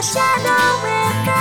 [0.00, 1.39] the shadow with go.